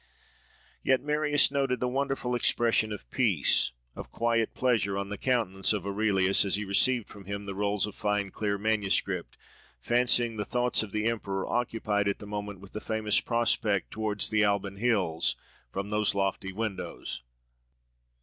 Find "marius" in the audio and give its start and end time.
1.03-1.51